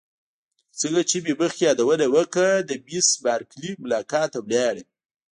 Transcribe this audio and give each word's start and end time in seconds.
لکه 0.03 0.75
څنګه 0.79 1.01
چې 1.09 1.17
مې 1.23 1.33
مخکې 1.41 1.63
یادونه 1.69 2.05
وکړه 2.15 2.51
د 2.69 2.71
میس 2.85 3.07
بارکلي 3.23 3.69
ملاقات 3.83 4.29
ته 4.33 4.39
ولاړم. 4.45 4.87